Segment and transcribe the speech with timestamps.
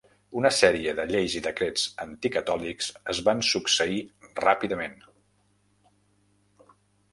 [0.39, 4.01] Una sèrie de lleis i decrets anticatòlics es van succeir
[4.43, 4.99] ràpidament.